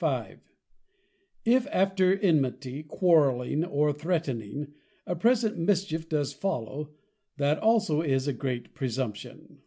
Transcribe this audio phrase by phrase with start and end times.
[0.28, 0.38] _V.
[1.44, 4.72] _If after Enmity, Quarrelling, or Threatning,
[5.04, 6.94] a present mischief does follow;
[7.38, 9.62] that also is a great Presumption.